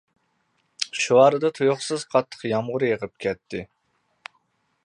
شۇ 1.03 1.19
ئارىدا 1.23 1.51
تۇيۇقسىز 1.59 2.07
قاتتىق 2.15 2.49
يامغۇر 2.53 2.89
يېغىپ 2.89 3.15
كەتتى. 3.27 3.63